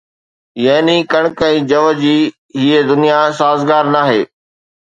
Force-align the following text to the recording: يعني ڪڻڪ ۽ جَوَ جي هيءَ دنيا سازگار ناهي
يعني 0.67 0.95
ڪڻڪ 1.11 1.43
۽ 1.49 1.59
جَوَ 1.73 1.91
جي 2.01 2.15
هيءَ 2.63 2.81
دنيا 2.93 3.21
سازگار 3.43 3.93
ناهي 3.99 4.21